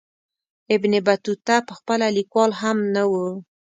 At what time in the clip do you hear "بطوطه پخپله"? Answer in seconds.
1.05-2.07